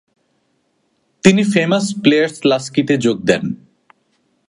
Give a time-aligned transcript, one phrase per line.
[1.23, 3.43] তিনি ফেমাস প্লেয়ার্স-লাস্কিতে যোগ দেন।